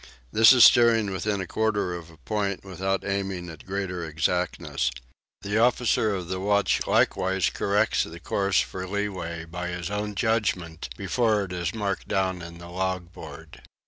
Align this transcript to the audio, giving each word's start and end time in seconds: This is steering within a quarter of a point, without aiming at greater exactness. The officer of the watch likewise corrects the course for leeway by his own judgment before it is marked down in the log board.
This 0.31 0.51
is 0.51 0.63
steering 0.63 1.11
within 1.11 1.41
a 1.41 1.45
quarter 1.45 1.93
of 1.93 2.09
a 2.09 2.17
point, 2.17 2.65
without 2.65 3.05
aiming 3.05 3.51
at 3.51 3.67
greater 3.67 4.03
exactness. 4.03 4.89
The 5.43 5.59
officer 5.59 6.15
of 6.15 6.27
the 6.27 6.39
watch 6.39 6.87
likewise 6.87 7.51
corrects 7.51 8.03
the 8.05 8.19
course 8.19 8.59
for 8.59 8.87
leeway 8.87 9.45
by 9.45 9.67
his 9.67 9.91
own 9.91 10.15
judgment 10.15 10.89
before 10.97 11.43
it 11.43 11.53
is 11.53 11.75
marked 11.75 12.07
down 12.07 12.41
in 12.41 12.57
the 12.57 12.69
log 12.69 13.13
board. 13.13 13.61